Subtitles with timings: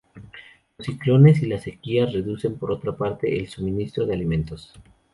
[0.79, 4.73] Los ciclones y la sequía reducen por otra parte el suministro de alimentos.